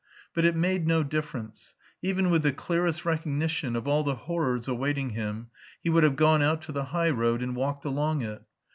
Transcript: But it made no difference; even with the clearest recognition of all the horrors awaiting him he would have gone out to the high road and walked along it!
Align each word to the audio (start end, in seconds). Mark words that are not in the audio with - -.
But 0.33 0.45
it 0.45 0.55
made 0.55 0.87
no 0.87 1.03
difference; 1.03 1.75
even 2.01 2.31
with 2.31 2.41
the 2.41 2.51
clearest 2.51 3.05
recognition 3.05 3.75
of 3.75 3.87
all 3.87 4.01
the 4.01 4.15
horrors 4.15 4.67
awaiting 4.67 5.11
him 5.11 5.51
he 5.79 5.91
would 5.91 6.03
have 6.03 6.15
gone 6.15 6.41
out 6.41 6.63
to 6.63 6.71
the 6.71 6.85
high 6.85 7.11
road 7.11 7.43
and 7.43 7.55
walked 7.55 7.85
along 7.85 8.23
it! 8.23 8.41